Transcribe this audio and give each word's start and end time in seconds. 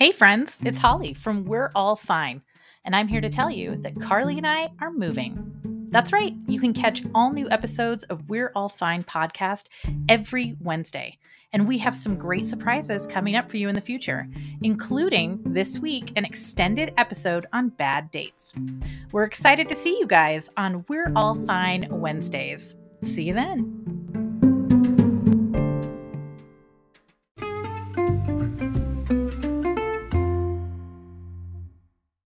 Hey, 0.00 0.12
friends, 0.12 0.62
it's 0.64 0.78
mm. 0.78 0.82
Holly 0.82 1.12
from 1.12 1.44
We're 1.44 1.70
All 1.74 1.94
Fine, 1.94 2.40
and 2.86 2.96
I'm 2.96 3.06
here 3.06 3.20
to 3.20 3.28
tell 3.28 3.50
you 3.50 3.76
that 3.82 4.00
Carley 4.00 4.38
and 4.38 4.46
I 4.46 4.70
are 4.80 4.90
moving. 4.90 5.86
That's 5.90 6.10
right, 6.10 6.32
you 6.46 6.58
can 6.58 6.72
catch 6.72 7.02
all 7.14 7.30
new 7.30 7.50
episodes 7.50 8.04
of 8.04 8.26
We're 8.30 8.50
All 8.54 8.70
Fine 8.70 9.04
podcast 9.04 9.66
every 10.08 10.56
Wednesday. 10.58 11.18
And 11.52 11.68
we 11.68 11.76
have 11.80 11.94
some 11.94 12.16
great 12.16 12.46
surprises 12.46 13.06
coming 13.06 13.36
up 13.36 13.50
for 13.50 13.58
you 13.58 13.68
in 13.68 13.74
the 13.74 13.82
future, 13.82 14.26
including 14.62 15.42
this 15.44 15.78
week 15.78 16.12
an 16.16 16.24
extended 16.24 16.94
episode 16.96 17.44
on 17.52 17.68
bad 17.68 18.10
dates. 18.10 18.54
We're 19.12 19.24
excited 19.24 19.68
to 19.68 19.76
see 19.76 19.98
you 19.98 20.06
guys 20.06 20.48
on 20.56 20.86
We're 20.88 21.12
All 21.14 21.38
Fine 21.42 21.88
Wednesdays. 21.90 22.74
See 23.02 23.24
you 23.24 23.34
then. 23.34 23.99